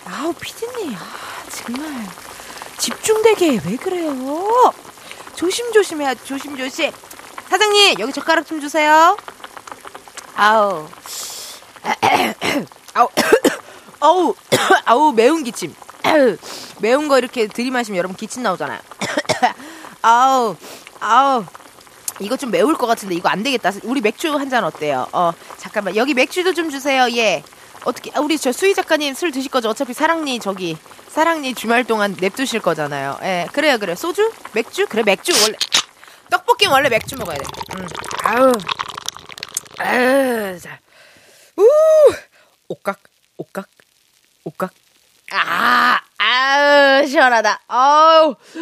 [0.09, 0.95] 어, 아우, 피디님.
[0.95, 2.07] 아, 정말.
[2.79, 4.73] 집중되게 왜 그래요?
[5.35, 6.91] 조심조심해야 조심조심.
[7.49, 9.17] 사장님, 여기 젓가락 좀 주세요.
[10.37, 10.89] 아우.
[12.95, 13.09] 아우.
[14.01, 14.35] 아우.
[14.85, 15.75] 아우, 매운 기침.
[16.81, 18.79] 매운 거 이렇게 들이마시면 여러분 기침 나오잖아요.
[20.03, 20.57] 아우.
[21.01, 21.45] 아우.
[22.21, 23.71] 이거 좀 매울 것 같은데 이거 안 되겠다.
[23.85, 25.07] 우리 맥주 한 잔 어때요?
[25.13, 25.95] 어, 잠깐만.
[25.97, 27.09] 여기 맥주도 좀 주세요.
[27.17, 27.43] 예.
[27.89, 29.71] 어떻게 아, 우리 저 수희 작가님 술 드실 거죠?
[29.71, 30.77] 어차피 사랑니 저기
[31.09, 33.19] 사랑니 주말 동안 냅두실 거잖아요.
[33.23, 33.95] 예, 그래요, 그래.
[33.95, 35.57] 소주, 맥주, 그래 맥주 원래
[36.31, 37.45] 떡볶이 원래 맥주 먹어야 돼.
[37.79, 37.89] 음,
[38.25, 38.53] 아우,
[39.79, 40.79] 아우, 자,
[41.57, 41.67] 우,
[42.69, 43.01] 옥각,
[43.39, 43.69] 옥각,
[44.45, 44.71] 옥각.
[45.33, 47.63] 아, 아우 시원하다.
[47.69, 48.35] 아우,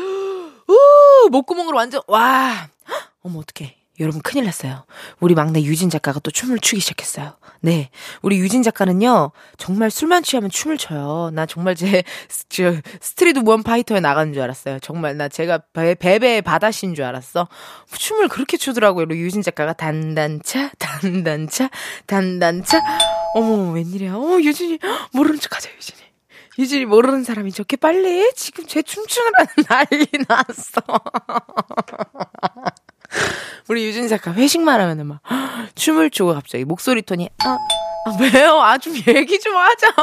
[0.69, 2.69] 우, 목구멍으로 완전 와.
[3.25, 3.77] 어머 어떡해.
[3.99, 4.85] 여러분 큰일 났어요.
[5.21, 7.37] 우리 막내 유진 작가가 또 춤을 추기 시작했어요.
[7.61, 7.91] 네.
[8.23, 11.31] 우리 유진 작가는요, 정말 술만 취하면 춤을 춰요.
[11.33, 12.05] 나 정말 제,
[12.49, 14.79] 저, 스트리트 우먼 파이터에 나가는 줄 알았어요.
[14.81, 17.49] 정말 나 제가 베, 베베의 바다신 줄 알았어.
[17.93, 19.05] 춤을 그렇게 추더라고요.
[19.05, 21.71] 우리 유진 작가가 단단차, 단단차,
[22.07, 22.81] 단단차.
[23.35, 24.15] 어머, 웬일이야.
[24.15, 24.79] 어, 유진이,
[25.13, 26.01] 모르는 척 하자, 유진이.
[26.59, 28.31] 유진이 모르는 사람이 저렇게 빨리 해?
[28.35, 30.81] 지금 제 춤추느라 난리 났어.
[33.69, 35.21] 우리 유진 작가 회식만 하면은 막
[35.75, 37.59] 춤을 추고 갑자기 목소리 톤이 아, 아
[38.21, 38.61] 왜요?
[38.61, 39.93] 아 좀 얘기 좀 하자.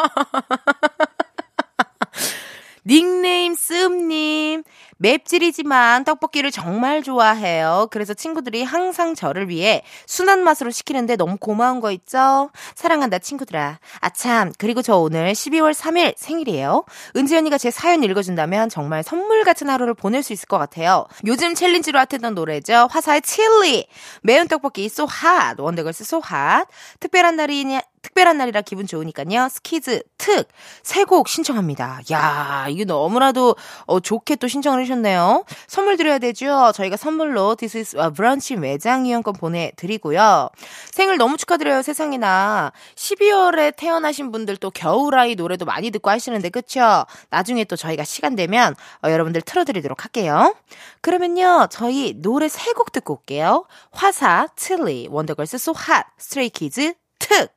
[2.86, 4.63] 닉네임 씀님
[4.97, 7.88] 맵찔이지만 떡볶이를 정말 좋아해요.
[7.91, 12.49] 그래서 친구들이 항상 저를 위해 순한 맛으로 시키는데 너무 고마운 거 있죠?
[12.75, 13.79] 사랑한다, 친구들아.
[13.99, 16.84] 아참, 그리고 저 오늘 12월 3일 생일이에요.
[17.15, 21.06] 은지 언니가 제 사연 읽어준다면 정말 선물 같은 하루를 보낼 수 있을 것 같아요.
[21.25, 22.88] 요즘 챌린지로 핫했던 노래죠.
[22.91, 23.88] 화사의 칠리.
[24.21, 25.62] 매운 떡볶이 so hot.
[25.62, 26.67] 원더걸스 so hot.
[26.99, 29.49] 특별한 날이냐, 특별한 날이라 기분 좋으니까요.
[29.49, 30.47] 스키즈 특
[30.84, 32.01] 세 곡 신청합니다.
[32.12, 35.45] 야, 이게 너무나도 어, 좋게 또 신청을 해주셨 네요.
[35.67, 36.71] 선물 드려야 되죠.
[36.75, 40.49] 저희가 선물로 This is 브런치 매장 이용권 보내드리고요.
[40.91, 41.82] 생일 너무 축하드려요.
[41.82, 47.06] 세상에나 12월에 태어나신 분들 또 겨울아이 노래도 많이 듣고 하시는데 그쵸?
[47.29, 50.56] 나중에 또 저희가 시간 되면 어, 여러분들 틀어드리도록 할게요.
[51.01, 51.67] 그러면요.
[51.69, 53.65] 저희 노래 세 곡 듣고 올게요.
[53.91, 57.51] 화사, 칠리, 원더걸스, So Hot, 스트레이키즈, 특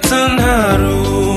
[0.00, 1.36] 같은 하루.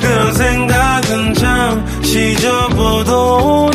[0.00, 3.70] 그런 생각은 잠시 접어도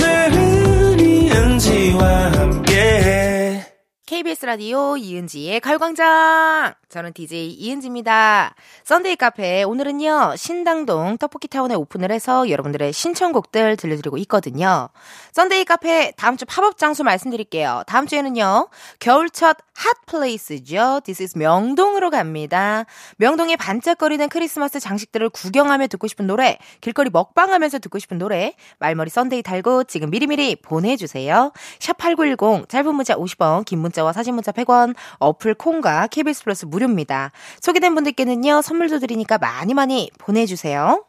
[4.15, 6.73] KBS 라디오 이은지의 가요광장.
[6.88, 8.56] 저는 DJ 이은지입니다.
[8.86, 14.88] 썬데이 카페 오늘은요 신당동 떡볶이 타운에 오픈을 해서 여러분들의 신청곡들 들려드리고 있거든요.
[15.34, 17.84] 썬데이 카페 다음 주 팝업 장소 말씀드릴게요.
[17.88, 21.01] 다음 주에는요 겨울철 hot place죠.
[21.04, 22.86] This is 명동으로 갑니다.
[23.17, 29.41] 명동의 반짝거리는 크리스마스 장식들을 구경하며 듣고 싶은 노래, 길거리 먹방하면서 듣고 싶은 노래, 말머리 썬데이
[29.41, 31.51] 달고 지금 미리미리 보내주세요.
[31.80, 37.31] 샵8910 짧은 문자 50원, 긴 문자 와 사진 문자 100원, 어플 콩과 KBS 플러스 무료입니다.
[37.61, 41.03] 소개된 분들께는요 선물도 드리니까 많이 많이 보내주세요.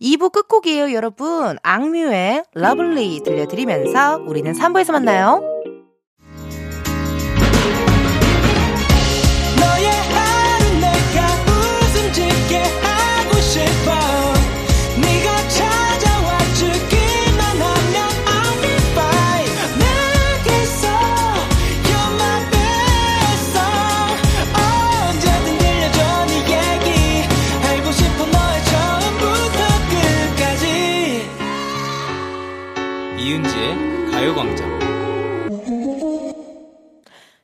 [0.00, 1.58] 2부 끝곡이에요, 여러분.
[1.62, 5.57] 악뮤의 Love Lee 들려드리면서 우리는 3부에서 만나요.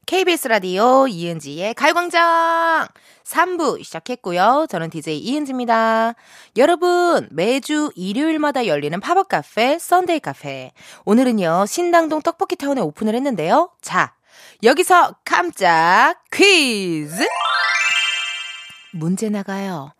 [0.06, 2.86] KBS 라디오 이은지의 가요광장
[3.24, 4.66] 3부 시작했고요.
[4.68, 6.14] 저는 DJ 이은지입니다.
[6.56, 10.72] 여러분, 매주 일요일마다 열리는 팝업 카페, 썬데이 카페.
[11.04, 13.70] 오늘은요, 신당동 떡볶이 타운에 오픈을 했는데요.
[13.80, 14.14] 자,
[14.62, 17.24] 여기서 깜짝 퀴즈!
[18.92, 19.92] 문제 나가요.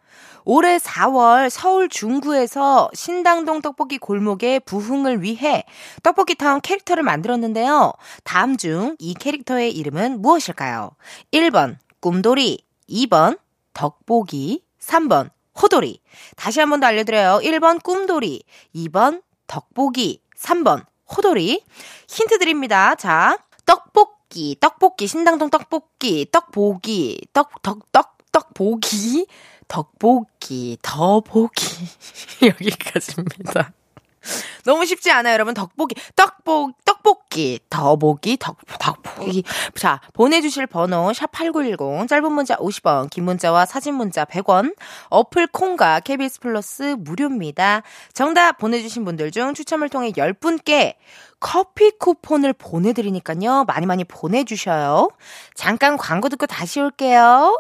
[0.45, 5.65] 올해 4월 서울 중구에서 신당동 떡볶이 골목의 부흥을 위해
[6.03, 7.93] 떡볶이 타운 캐릭터를 만들었는데요.
[8.25, 10.91] 다음 중 이 캐릭터의 이름은 무엇일까요?
[11.33, 13.39] 1번 꿈돌이, 2번
[13.73, 15.31] 덕보기, 3번
[15.61, 16.01] 호돌이.
[16.37, 17.41] 다시 한 번 더 알려드려요.
[17.43, 18.43] 1번 꿈돌이,
[18.75, 20.85] 2번 덕보기, 3번
[21.17, 21.63] 호돌이.
[22.09, 22.95] 힌트 드립니다.
[22.97, 29.27] 자, 떡볶이, 떡볶이, 신당동 떡볶이, 떡보기, 떡, 떡, 떡, 떡보기,
[29.69, 31.67] 덕보기, 더보기.
[32.43, 33.73] 여기까지입니다.
[34.65, 35.55] 너무 쉽지 않아요, 여러분.
[35.55, 39.45] 덕보기, 떡보, 떡볶이, 더보기, 덕, 덕보기.
[39.75, 44.75] 자, 보내주실 번호, 샵8910, 짧은 문자 50원, 긴 문자와 사진 문자 100원,
[45.11, 47.83] 어플 콩과 KBS 플러스 무료입니다.
[48.15, 50.95] 정답 보내주신 분들 중 추첨을 통해 10분께
[51.39, 53.65] 커피 쿠폰을 보내드리니까요.
[53.65, 55.11] 많이 많이 보내주셔요.
[55.55, 57.59] 잠깐 광고 듣고 다시 올게요.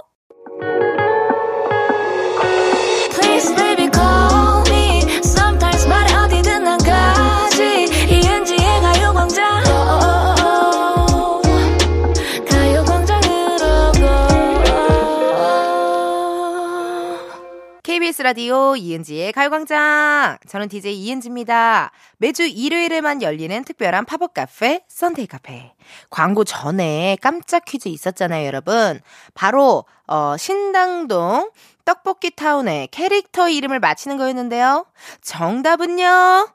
[18.25, 20.39] 라디오 이은지의 가요광장.
[20.49, 21.91] 저는 DJ 이은지입니다.
[22.17, 25.75] 매주 일요일에만 열리는 특별한 팝업 카페, 썬데이 카페.
[26.09, 28.99] 광고 전에 깜짝 퀴즈 있었잖아요, 여러분.
[29.35, 31.51] 바로, 어, 신당동
[31.85, 34.87] 떡볶이 타운의 캐릭터 이름을 맞히는 거였는데요.
[35.21, 36.49] 정답은요?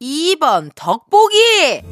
[0.00, 1.82] 2번, 덕보기!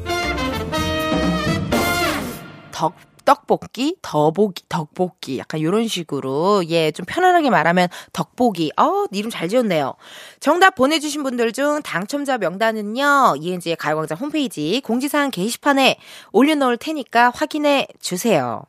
[2.73, 5.37] 덕, 떡볶이, 더보기, 덕볶이.
[5.37, 8.73] 약간 이런 식으로, 예, 좀 편안하게 말하면 덕보기.
[8.77, 9.95] 어, 이름 잘 지었네요.
[10.39, 15.97] 정답 보내주신 분들 중 당첨자 명단은요, 이은지의 가요광장 홈페이지 공지사항 게시판에
[16.31, 18.63] 올려놓을 테니까 확인해 주세요.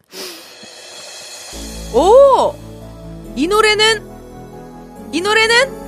[1.94, 2.54] 오!
[3.36, 5.83] 이 노래는, 이 노래는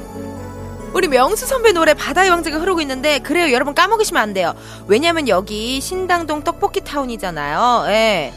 [0.96, 4.54] 우리 명수 선배 노래 바다의 왕자가 흐르고 있는데 그래요 여러분 까먹으시면 안 돼요
[4.86, 8.32] 왜냐면 여기 신당동 떡볶이 타운이잖아요 예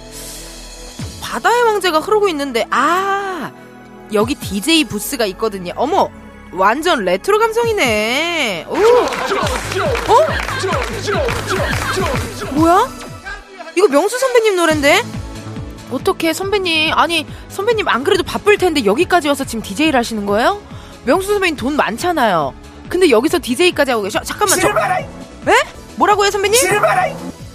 [1.22, 3.52] 바다의 왕자가 흐르고 있는데 아
[4.14, 5.72] 여기 DJ 부스가 있거든요.
[5.76, 6.10] 어머,
[6.52, 8.66] 완전 레트로 감성이네.
[8.68, 8.76] 오.
[8.76, 8.80] 어?
[12.54, 12.88] 뭐야?
[13.76, 15.04] 이거 명수 선배님 노랜데?
[15.92, 20.62] 어떻게 선배님 아니 선배님 안 그래도 바쁠 텐데 여기까지 와서 지금 DJ를 하시는 거예요?
[21.06, 22.54] 명수 선배님 돈 많잖아요.
[22.90, 24.22] 근데 여기서 DJ까지 하고 계셔?
[24.22, 24.60] 잠깐만.
[24.60, 24.68] 저...
[24.70, 25.54] 에?
[25.96, 26.60] 뭐라고요, 선배님?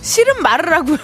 [0.03, 0.99] 싫은 말을 하고요?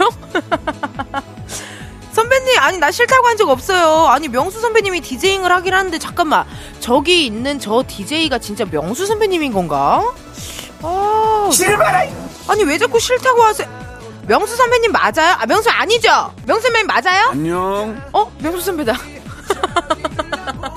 [2.12, 4.06] 선배님, 아니, 나 싫다고 한 적 없어요.
[4.08, 6.44] 아니, 명수 선배님이 디제잉을 하긴 하는데, 잠깐만.
[6.80, 10.02] 저기 있는 저 DJ가 진짜 명수 선배님인 건가?
[10.82, 11.50] 아.
[12.48, 13.68] 아니, 왜 자꾸 싫다고 하세요?
[14.26, 15.36] 명수 선배님 맞아요?
[15.38, 16.32] 아, 명수 아니죠?
[16.46, 17.28] 명수 선배님 맞아요?
[17.30, 18.02] 안녕.
[18.12, 18.30] 어?
[18.40, 18.94] 명수 선배다.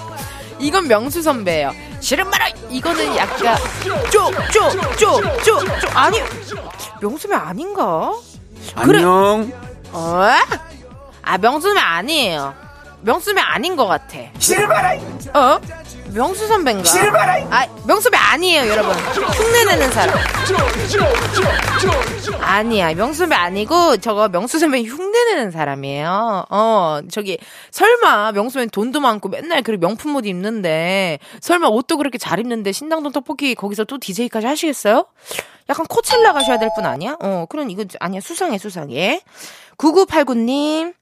[0.64, 1.72] 이건 명수 선배예요.
[2.00, 2.48] 싫은 말아!
[2.70, 3.58] 이거는 약간,
[4.12, 5.90] 쪼, 쪼, 쪼, 쪼, 쪼.
[5.94, 6.20] 아니,
[7.02, 8.14] 명수 선배 아닌가?
[8.84, 9.00] 그래.
[9.00, 9.52] 안녕.
[9.92, 10.26] 어?
[11.22, 12.54] 아, 명수 선배 아니에요.
[13.02, 14.18] 명수 선배 아닌 것 같아.
[15.34, 15.60] 어?
[16.14, 16.84] 명수 선배인가?
[17.50, 18.94] 아, 명수 선배 아니에요, 여러분.
[18.94, 20.16] 흉내내는 사람.
[22.40, 26.46] 아니야, 명수 선배 아니고, 저거 명수 선배 흉내내는 사람이에요.
[26.50, 27.40] 어, 저기,
[27.72, 32.72] 설마 명수 선배 돈도 많고 맨날 그 명품 옷 입는데, 설마 옷도 그렇게 잘 입는데
[32.72, 35.06] 신당동 떡볶이 거기서 또 DJ까지 하시겠어요?
[35.70, 37.16] 약간 코첼라 가셔야 될 분 아니야?
[37.22, 39.22] 어, 그런 이거 아니야, 수상해, 수상해.
[39.78, 40.94] 9989님.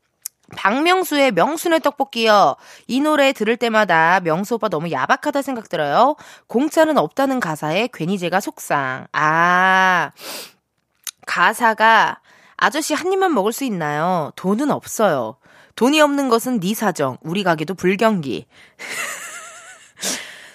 [0.55, 2.55] 박명수의 명순의 떡볶이요.
[2.87, 6.15] 이 노래 들을 때마다 명수 오빠 너무 야박하다 생각 들어요.
[6.47, 9.07] 공짜는 없다는 가사에 괜히 제가 속상.
[9.11, 10.11] 아,
[11.25, 12.19] 가사가
[12.57, 14.31] 아저씨 한 입만 먹을 수 있나요?
[14.35, 15.37] 돈은 없어요.
[15.75, 17.17] 돈이 없는 것은 네 사정.
[17.21, 18.45] 우리 가게도 불경기.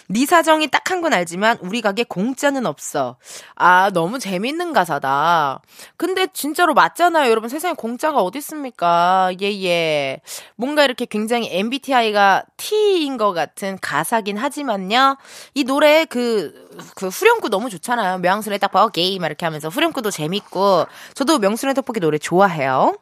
[0.08, 3.16] 네 사정이 딱 한 건 알지만 우리 가게 공짜는 없어.
[3.54, 5.60] 아, 너무 재밌는 가사다.
[5.96, 7.28] 근데 진짜로 맞잖아요.
[7.30, 9.30] 여러분 세상에 공짜가 어디 있습니까?
[9.42, 10.20] 예, 예.
[10.54, 15.16] 뭔가 이렇게 굉장히 MBTI가 T인 것 같은 가사긴 하지만요.
[15.54, 18.18] 이 노래 그, 그 후렴구 너무 좋잖아요.
[18.18, 22.96] 명순의 떡볶이 막 이렇게 하면서 후렴구도 재밌고 저도 명순의 떡볶이 노래 좋아해요.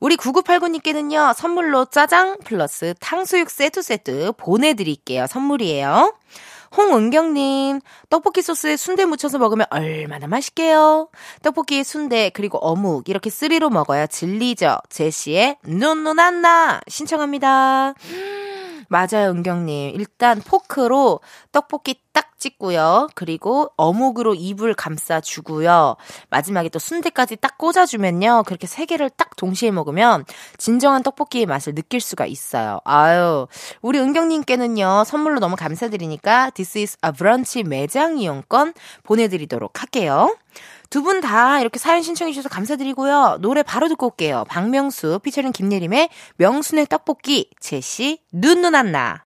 [0.00, 5.26] 우리 9989님께는요, 선물로 짜장 플러스 탕수육 세트 세트 보내드릴게요.
[5.26, 6.14] 선물이에요.
[6.76, 7.80] 홍은경님,
[8.10, 11.08] 떡볶이 소스에 순대 묻혀서 먹으면 얼마나 맛있게요.
[11.42, 14.76] 떡볶이에 순대, 그리고 어묵, 이렇게 쓰리로 먹어야 진리죠.
[14.90, 17.94] 제시의 눈눈안나 신청합니다.
[18.88, 19.94] 맞아요, 은경님.
[19.94, 21.20] 일단 포크로
[21.52, 23.08] 떡볶이 딱 찍고요.
[23.14, 25.96] 그리고 어묵으로 입을 감싸주고요.
[26.30, 28.44] 마지막에 또 순대까지 딱 꽂아주면요.
[28.46, 30.24] 그렇게 세 개를 딱 동시에 먹으면
[30.56, 32.80] 진정한 떡볶이의 맛을 느낄 수가 있어요.
[32.84, 33.46] 아유,
[33.82, 35.04] 우리 은경님께는요.
[35.04, 40.36] 선물로 너무 감사드리니까 This is a brunch 매장 이용권 보내드리도록 할게요.
[40.88, 43.38] 두 분 다 이렇게 사연 신청해주셔서 감사드리고요.
[43.40, 44.44] 노래 바로 듣고 올게요.
[44.48, 49.25] 박명수, 피처링 김예림의 명수네 떡볶이, 제시, 눈누난나.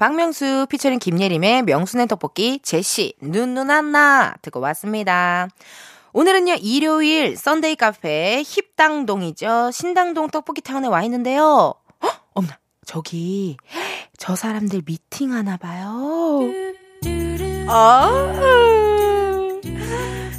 [0.00, 4.32] 박명수, 피처링 김예림의 명수네 떡볶이, 제시, 눈누난나.
[4.40, 5.48] 듣고 왔습니다.
[6.14, 9.70] 오늘은요, 일요일 Sunday 카페 힙당동이죠.
[9.72, 11.74] 신당동 떡볶이 타운에 와 있는데요.
[12.02, 13.58] 헉, 어머나, 저기,
[14.16, 16.40] 저 사람들 미팅 하나 봐요.
[17.68, 18.08] 아,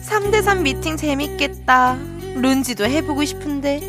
[0.09, 2.10] 3대3 미팅 재밌겠다.
[2.35, 3.79] 룬지도 해보고 싶은데.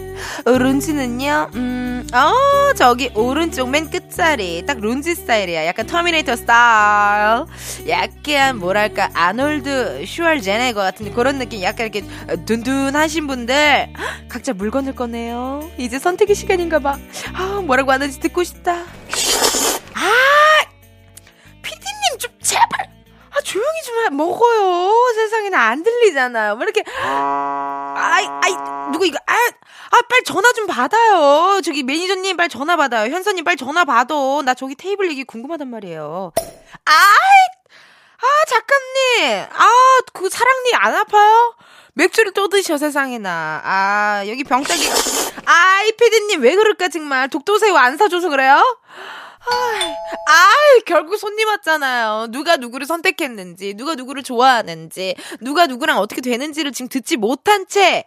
[0.44, 4.64] 룬지는요, 음, 어, 저기 오른쪽 맨 끝자리.
[4.66, 5.66] 딱 룬지 스타일이야.
[5.66, 7.46] 약간 터미네이터 스타일.
[7.88, 11.62] 약간, 뭐랄까, 아놀드 슈얼제네거 같은 그런 느낌.
[11.62, 12.07] 약간 이렇게
[12.44, 13.92] 둔둔하신 분들.
[14.28, 15.70] 각자 물건을 꺼내요.
[15.78, 16.98] 이제 선택의 시간인가 봐.
[17.35, 18.72] 아, 뭐라고 하는지 듣고 싶다.
[19.94, 20.11] 아!
[21.62, 22.90] 피디님 좀 제발!
[23.31, 24.62] 아, 조용히 좀 해, 먹어요.
[25.62, 26.57] 안 들리잖아요.
[26.57, 28.53] 뭐 이렇게, 아이, 아이,
[28.90, 31.61] 누구 이거, 아, 아, 빨리 전화 좀 받아요.
[31.62, 33.12] 저기 매니저님 빨리 전화 받아요.
[33.12, 34.14] 현서님 빨리 전화 받아.
[34.44, 36.33] 나 저기 테이블 얘기 궁금하단 말이에요.
[36.85, 37.62] 아이,
[38.18, 39.46] 아, 작가님.
[39.53, 39.70] 아,
[40.12, 41.55] 그 사랑니 안 아파요?
[41.94, 43.61] 맥주를 또 드셔, 세상에나.
[43.64, 44.83] 아, 여기 병따기.
[45.44, 47.29] 아이, 피디님 왜 그럴까, 정말.
[47.29, 48.64] 독도새우 안 사줘서 그래요?
[50.26, 52.28] 아이, 결국 손님 왔잖아요.
[52.31, 58.05] 누가 누구를 선택했는지, 누가 누구를 좋아하는지, 누가 누구랑 어떻게 되는지를 지금 듣지 못한 채,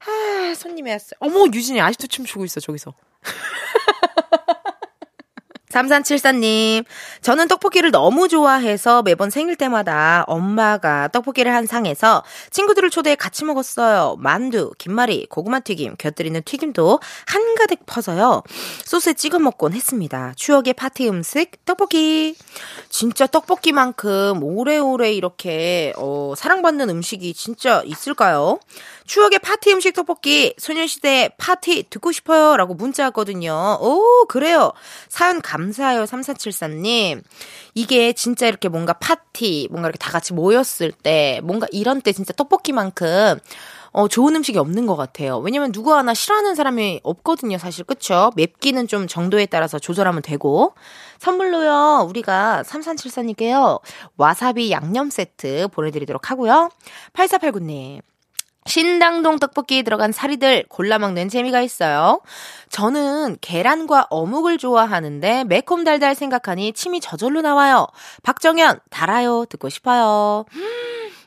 [0.00, 1.16] 아, 손님이 왔어요.
[1.20, 2.94] 어머, 유진이 아직도 춤추고 있어, 저기서.
[5.76, 6.84] 3374님,
[7.20, 14.16] 저는 떡볶이를 너무 좋아해서 매번 생일 때마다 엄마가 떡볶이를 한 상에서 친구들을 초대해 같이 먹었어요.
[14.18, 18.42] 만두, 김말이, 고구마 튀김, 곁들이는 튀김도 한가득 퍼서요.
[18.84, 20.32] 소스에 찍어 먹곤 했습니다.
[20.36, 22.36] 추억의 파티 음식, 떡볶이.
[22.88, 28.58] 진짜 떡볶이만큼 오래오래 이렇게, 어, 사랑받는 음식이 진짜 있을까요?
[29.06, 32.56] 추억의 파티 음식 떡볶이, 소녀시대 파티 듣고 싶어요.
[32.56, 33.78] 라고 문자 왔거든요.
[33.80, 34.72] 오, 그래요.
[35.08, 37.22] 사연 감 감사해요, 3474님.
[37.74, 42.32] 이게 진짜 이렇게 뭔가 파티, 뭔가 이렇게 다 같이 모였을 때, 뭔가 이런 때 진짜
[42.32, 43.38] 떡볶이만큼
[43.92, 45.38] 어, 좋은 음식이 없는 것 같아요.
[45.38, 47.84] 왜냐면 누구 하나 싫어하는 사람이 없거든요, 사실.
[47.84, 48.30] 그쵸?
[48.36, 50.74] 맵기는 좀 정도에 따라서 조절하면 되고.
[51.18, 53.80] 선물로요, 우리가 3374님께요,
[54.18, 56.70] 와사비 양념 세트 보내드리도록 하고요.
[57.14, 58.02] 8489님.
[58.66, 62.20] 신당동 떡볶이에 들어간 사리들 골라 먹는 재미가 있어요.
[62.68, 67.86] 저는 계란과 어묵을 좋아하는데 매콤 달달 생각하니 침이 저절로 나와요.
[68.22, 70.44] 박정현 달아요 듣고 싶어요.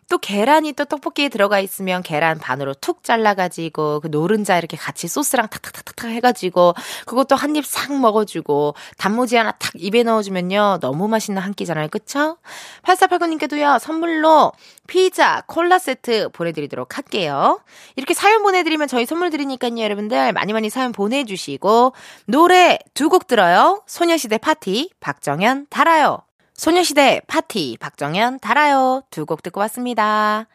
[0.10, 5.48] 또 계란이 또 떡볶이에 들어가 있으면 계란 반으로 툭 잘라가지고 그 노른자 이렇게 같이 소스랑
[5.50, 6.74] 탁탁탁탁 해가지고
[7.06, 10.80] 그것도 한 입 싹 먹어주고 단무지 하나 탁 입에 넣어주면요.
[10.82, 11.89] 너무 맛있는 한 끼잖아요.
[11.89, 12.38] 그쵸?
[12.84, 14.52] 8489님께도요 선물로
[14.88, 17.60] 피자 콜라 세트 보내드리도록 할게요.
[17.95, 20.34] 이렇게 사연 보내드리면 저희 선물 드리니까요 여러분들.
[20.34, 21.93] 많이 많이 사연 보내주시고
[22.26, 23.82] 노래 두 곡 들어요.
[23.88, 26.19] 소녀시대 파티 박정현 달아요
[26.60, 30.45] 소녀시대 파티 박정현 달아요 두 곡 듣고 왔습니다.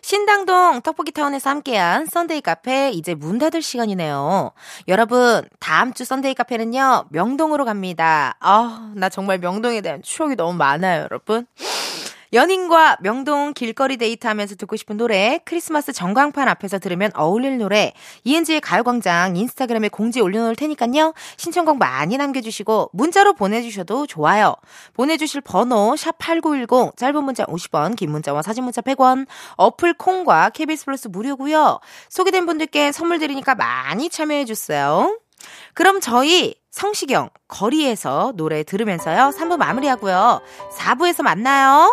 [0.00, 4.52] 신당동 떡볶이 타운에서 함께한 Sunday 카페 이제 문 닫을 시간이네요.
[4.88, 8.36] 여러분 다음 주 Sunday 카페는요 명동으로 갑니다.
[8.40, 11.46] 아나 정말 명동에 대한 추억이 너무 많아요 여러분.
[12.32, 17.92] 연인과 명동 길거리 데이트하면서 듣고 싶은 노래, 크리스마스 전광판 앞에서 들으면 어울릴 노래,
[18.24, 21.12] 이은지의 가요광장 인스타그램에 공지 올려놓을 테니까요.
[21.36, 24.54] 신청곡 많이 남겨주시고 문자로 보내주셔도 좋아요.
[24.94, 30.84] 보내주실 번호 샵 8910, 짧은 문자 50원, 긴 문자와 사진 문자 100원, 어플 콩과 KBS
[30.84, 31.80] 플러스 무료고요.
[32.08, 35.18] 소개된 분들께 선물 드리니까 많이 참여해주세요.
[35.74, 39.32] 그럼 저희 성시경 거리에서 노래 들으면서요.
[39.36, 40.40] 3부 마무리하고요.
[40.76, 41.92] 4부에서 만나요.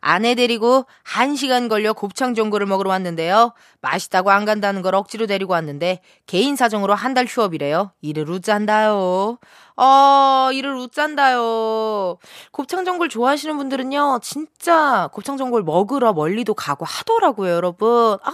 [0.00, 3.52] 아내 데리고 1시간 걸려 곱창 전골을 먹으러 왔는데요.
[3.82, 7.90] 맛있다고 안 간다는 걸 억지로 데리고 왔는데 개인 사정으로 한 달 휴업이래요.
[8.02, 9.38] 이를 우짠다요.
[9.76, 12.18] 어, 이를 우짠다요.
[12.52, 18.18] 곱창 전골 좋아하시는 분들은요, 진짜 곱창 전골 먹으러 멀리도 가고 하더라고요, 여러분.
[18.22, 18.30] 아,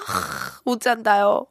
[0.67, 1.47] 웃잔다요.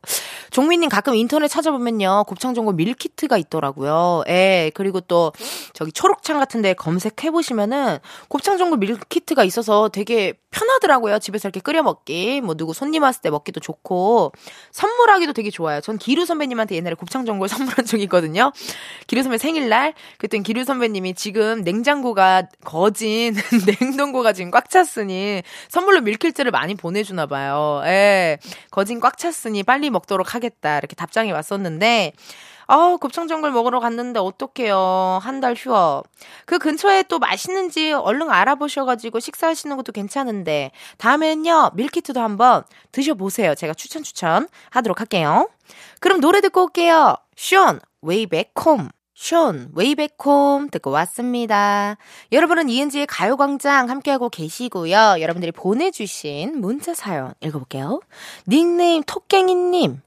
[0.52, 4.24] 종민님 가끔 인터넷 찾아보면요, 곱창 전골 밀키트가 있더라고요.
[4.28, 5.32] 예, 그리고 또
[5.74, 7.98] 저기 초록창 같은데 검색해 보시면은
[8.28, 10.05] 곱창 전골 밀키트가 있어서 되게
[10.52, 11.20] 편하더라고요.
[11.20, 12.42] 집에서 이렇게 끓여 먹기.
[12.42, 14.32] 뭐 누구 손님 왔을 때 먹기도 좋고,
[14.72, 15.82] 선물하기도 되게 좋아요.
[15.82, 18.52] 전 기루 선배님한테 옛날에 곱창 전골 선물한 적이 있거든요.
[19.08, 23.36] 기루 선배 생일날, 그땐 기루 선배님이 지금 냉장고가 거진,
[23.82, 27.82] 냉동고가 지금 꽉 찼으니, 선물로 밀키트를 많이 보내주나 봐요.
[27.86, 28.38] 예.
[28.72, 30.78] 거진 꽉 찼으니 빨리 먹도록 하겠다.
[30.78, 32.14] 이렇게 답장이 왔었는데,
[32.68, 35.20] 아, 곱창 전골 먹으러 갔는데 어떡해요.
[35.22, 36.06] 한 달 휴업.
[36.46, 43.54] 그 근처에 또 맛있는 지 얼른 알아보셔가지고 식사하시는 것도 괜찮은데, 다음에는요, 밀키트도 한번 드셔보세요.
[43.56, 45.50] 제가 추천 추천 하도록 할게요.
[46.00, 47.16] 그럼 노래 듣고 올게요.
[47.36, 48.90] 숀, Way Back Home.
[49.14, 51.96] 숀, Way Back Home 듣고 왔습니다.
[52.32, 55.16] 여러분은 이은지의 가요광장 함께하고 계시고요.
[55.22, 58.02] 여러분들이 보내주신 문자 사연 읽어볼게요.
[58.48, 60.02] 닉네임 토깽이님.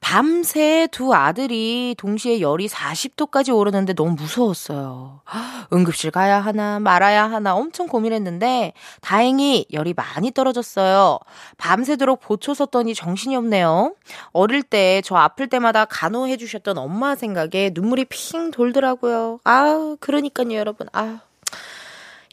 [0.00, 5.20] 밤새 두 아들이 동시에 열이 40도까지 오르는데 너무 무서웠어요.
[5.72, 11.18] 응급실 가야 하나 말아야 하나 엄청 고민했는데 다행히 열이 많이 떨어졌어요.
[11.58, 13.94] 밤새도록 보초 섰더니 정신이 없네요.
[14.32, 19.40] 어릴 때 저 아플 때마다 간호해 주셨던 엄마 생각에 눈물이 핑 돌더라고요.
[19.44, 20.86] 아, 그러니까요, 여러분.
[20.92, 21.20] 아.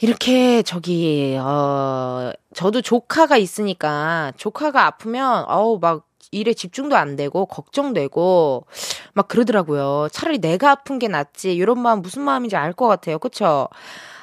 [0.01, 8.65] 이렇게 저기 어 저도 조카가 있으니까 조카가 아프면 어우 막 일에 집중도 안 되고 걱정되고
[9.13, 10.07] 막 그러더라고요.
[10.11, 11.53] 차라리 내가 아픈 게 낫지.
[11.55, 13.19] 이런 마음 무슨 마음인지 알 것 같아요.
[13.19, 13.69] 그쵸?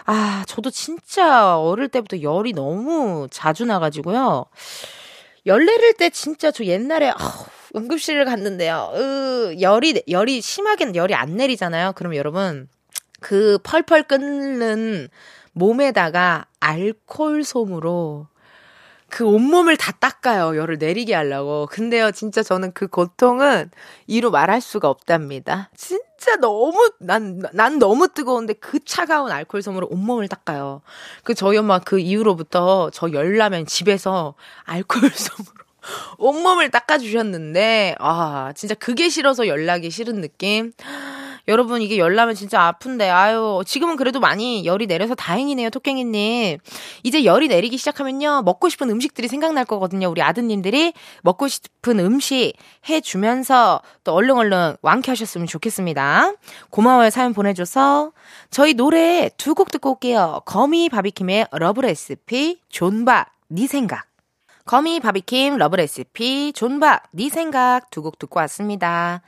[0.04, 4.46] 아, 저도 진짜 어릴 때부터 열이 너무 자주 나가지고요.
[5.46, 8.92] 열 내릴 때 진짜 저 옛날에 아우, 응급실을 갔는데요.
[8.94, 11.92] 으, 열이 열이 심하게는 열이 안 내리잖아요.
[11.94, 12.68] 그럼 여러분
[13.20, 15.08] 그 펄펄 끓는
[15.52, 18.26] 몸에다가 알콜 솜으로
[19.12, 20.57] 그 온몸을 다 닦아요.
[20.57, 21.66] 열을 내리게 하려고.
[21.70, 23.70] 근데요, 진짜 저는 그 고통은
[24.07, 25.68] 이루 말할 수가 없답니다.
[25.77, 30.81] 진짜 너무, 난, 난 너무 뜨거운데 그 차가운 알콜 솜으로 온몸을 닦아요.
[31.25, 34.33] 그 저희 엄마 그 이후로부터 저 열나면 집에서
[34.65, 35.65] 알콜 솜으로
[36.17, 40.73] 온몸을 닦아주셨는데, 아, 진짜 그게 싫어서 연락이 싫은 느낌?
[41.48, 46.58] 여러분, 이게 열나면 진짜 아픈데, 아유, 지금은 그래도 많이 열이 내려서 다행이네요, 토깽이님.
[47.02, 50.92] 이제 열이 내리기 시작하면요, 먹고 싶은 음식들이 생각날 거거든요, 우리 아드님들이.
[51.22, 52.52] 먹고 싶은 음식
[52.88, 56.32] 해주면서 또 얼른얼른 완쾌하셨으면 좋겠습니다.
[56.70, 58.12] 고마워요, 사연 보내줘서.
[58.50, 60.40] 저희 노래 두 곡 듣고 올게요.
[60.44, 64.12] 거미 바비킴의 Love Recipe, 존박, 네 생각.
[64.65, 69.23] 거미 바비킴 Love Recipe 존박 네 생각 두 곡 듣고 왔습니다.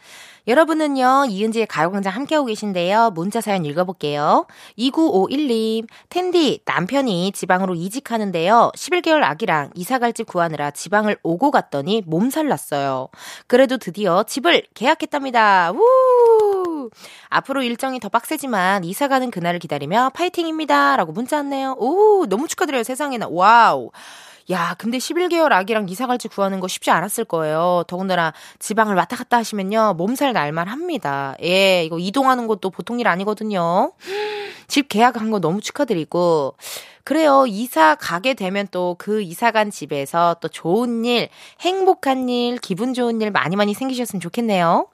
[0.46, 3.10] 여러분은요 이은지의 가요광장 함께하고 계신데요.
[3.14, 4.46] 문자 사연 읽어볼게요.
[4.78, 8.72] 2951님 텐디 남편이 지방으로 이직하는데요.
[8.76, 13.08] 11개월 아기랑 이사갈 집 구하느라 지방을 오고 갔더니 몸살 났어요.
[13.46, 15.72] 그래도 드디어 집을 계약했답니다.
[15.72, 16.90] 우!
[17.30, 20.96] 앞으로 일정이 더 빡세지만 이사 가는 그날을 기다리며 파이팅입니다.
[20.96, 21.76] 라고 문자 왔네요.
[21.78, 22.82] 오, 너무 축하드려요.
[22.82, 23.28] 세상에나.
[23.30, 23.90] Wow.
[24.50, 27.84] 야, 근데 11개월 아기랑 이사 갈 집 구하는 거 쉽지 않았을 거예요.
[27.86, 29.94] 더군다나 지방을 왔다 갔다 하시면요.
[29.96, 31.34] 몸살 날만 합니다.
[31.42, 33.92] 예, 이거 이동하는 것도 보통 일 아니거든요.
[34.68, 36.56] 집 계약한 거 너무 축하드리고.
[37.04, 37.44] 그래요.
[37.46, 41.28] 이사 가게 되면 또 그 이사 간 집에서 또 좋은 일,
[41.60, 44.88] 행복한 일, 기분 좋은 일 많이 많이 생기셨으면 좋겠네요.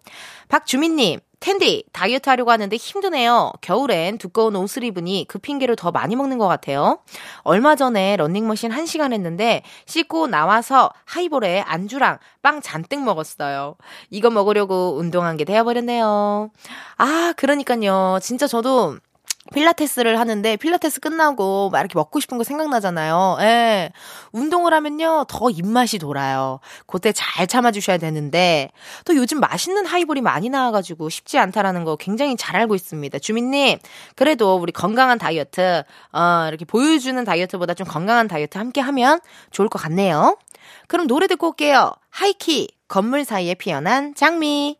[0.48, 3.53] 박주민님, 텐디, 다이어트 하려고 하는데 힘드네요.
[3.62, 7.01] 겨울엔 두꺼운 옷을 입으니 그 핑계를 더 많이 먹는 것 같아요.
[7.38, 13.76] 얼마 전에 런닝머신 1시간 했는데 씻고 나와서 하이볼에 안주랑 빵 잔뜩 먹었어요.
[14.11, 16.51] 이거 먹으려고 운동한 게 되어버렸네요.
[16.99, 18.18] 아, 그러니까요.
[18.20, 18.99] 진짜 저도
[19.51, 23.38] 필라테스를 하는데 필라테스 끝나고 막 이렇게 먹고 싶은 거 생각나잖아요.
[23.40, 23.90] 예.
[24.32, 25.24] 운동을 하면요.
[25.28, 26.61] 더 입맛이 돌아요.
[26.86, 28.70] 그때 잘 참아 주셔야 되는데
[29.05, 33.18] 또 요즘 맛있는 하이볼이 많이 나와 가지고 쉽지 않다라는 거 굉장히 잘 알고 있습니다.
[33.18, 33.78] 주민 님,
[34.16, 35.82] 그래도 우리 건강한 다이어트,
[36.12, 39.20] 어, 이렇게 보여주는 다이어트보다 좀 건강한 다이어트 함께 하면
[39.51, 40.38] 좋을 것 같네요.
[40.88, 41.92] 그럼 노래 듣고 올게요.
[42.11, 44.80] 하이키, 건물 사이에 피어난 장미.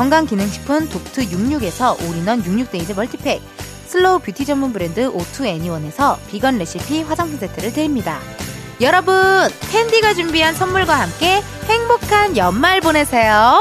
[0.00, 3.42] 건강기능식품 독트 66에서 all-in-one 66 days multi pack,
[3.86, 8.18] slow beauty 전문 브랜드 오투 애니원에서 비건 레시피 화장품 세트를 드립니다.
[8.80, 9.14] 여러분,
[9.70, 13.60] 텐디가 준비한 선물과 함께 행복한 연말 보내세요.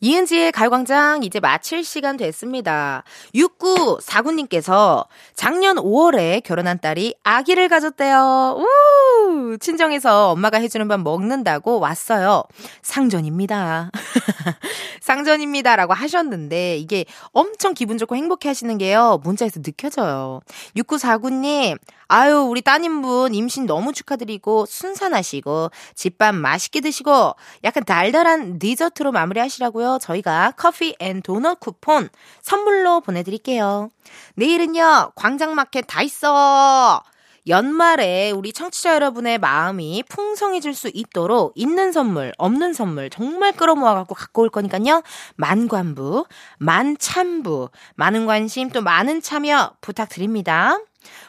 [0.00, 3.04] 이은지의 가요광장 이제 마칠 시간 됐습니다.
[3.34, 8.56] 6949님께서 작년 5월에 결혼한 딸이 아기를 가졌대요.
[8.58, 9.58] 우!
[9.58, 12.44] 친정에서 엄마가 해주는 밥 먹는다고 왔어요.
[12.80, 13.90] 상전입니다.
[15.02, 19.20] 상전입니다 라고 하셨는데 이게 엄청 기분 좋고 행복해 하시는 게요.
[19.22, 20.40] 문자에서 느껴져요.
[20.76, 21.78] 6949님,
[22.12, 29.98] 아유, 우리 따님분 임신 너무 축하드리고 순산하시고 집밥 맛있게 드시고 약간 달달한 디저트로 마무리하시라고요.
[30.02, 32.08] 저희가 커피 and 도넛 쿠폰
[32.42, 33.90] 선물로 보내드릴게요.
[34.34, 37.00] 내일은요, 광장마켓 다 있어!
[37.46, 44.14] 연말에 우리 청취자 여러분의 마음이 풍성해질 수 있도록 있는 선물, 없는 선물 정말 끌어모아 갖고
[44.14, 45.02] 갖고 올 거니까요.
[45.36, 46.26] 만관부,
[46.58, 50.78] 만참부, 많은 관심 또 많은 참여 부탁드립니다.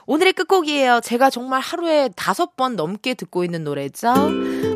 [0.05, 0.99] 오늘의 끝곡이에요.
[1.01, 4.13] 제가 정말 하루에 다섯 번 넘게 듣고 있는 노래죠.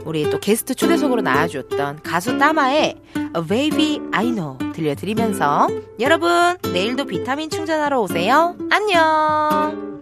[0.05, 2.95] 우리 또 게스트 초대석으로 나와줬던 가수 따마의
[3.36, 5.67] A Baby I Know 들려드리면서
[5.99, 8.55] 여러분 내일도 비타민 충전하러 오세요.
[8.69, 9.95] 안녕.